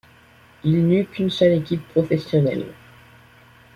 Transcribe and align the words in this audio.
Il 0.63 0.87
n'eut 0.87 1.05
qu'une 1.05 1.29
seule 1.29 1.51
équipe 1.59 1.87
professionnelle. 1.89 2.73